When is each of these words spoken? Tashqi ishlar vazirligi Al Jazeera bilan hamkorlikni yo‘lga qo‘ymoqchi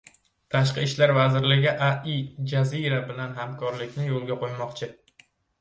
Tashqi 0.53 0.85
ishlar 0.87 1.13
vazirligi 1.17 1.73
Al 1.89 2.09
Jazeera 2.53 3.03
bilan 3.11 3.39
hamkorlikni 3.43 4.09
yo‘lga 4.11 4.43
qo‘ymoqchi 4.45 4.91